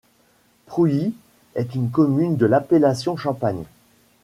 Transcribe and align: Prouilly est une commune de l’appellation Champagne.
Prouilly 0.65 1.13
est 1.53 1.75
une 1.75 1.91
commune 1.91 2.35
de 2.35 2.47
l’appellation 2.47 3.17
Champagne. 3.17 3.65